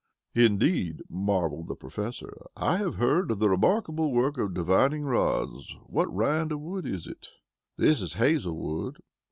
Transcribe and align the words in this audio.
"Indeed," 0.33 1.03
marveled 1.09 1.67
the 1.67 1.75
Professor. 1.75 2.47
"I 2.57 2.77
have 2.77 2.95
heard 2.95 3.29
of 3.29 3.37
the 3.37 3.51
remarkable 3.51 4.11
work 4.11 4.39
of 4.39 4.55
divining 4.55 5.03
rods. 5.05 5.75
What 5.85 6.11
Rind 6.11 6.51
of 6.51 6.59
wood 6.59 6.87
is 6.87 7.05
it?" 7.05 7.27
"This 7.77 8.01
is 8.01 8.13
hazel 8.13 8.57
wood. 8.57 8.97